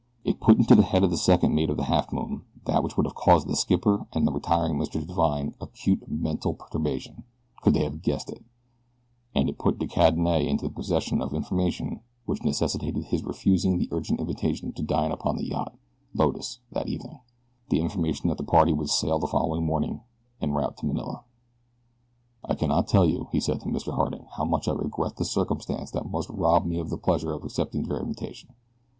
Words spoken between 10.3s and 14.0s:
into possession of information which necessitated his refusing the